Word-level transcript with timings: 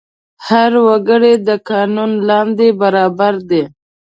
هر 0.47 0.71
وګړی 0.87 1.33
د 1.47 1.49
قانون 1.69 2.11
لاندې 2.29 2.67
برابر 2.81 3.33
دی. 3.49 3.63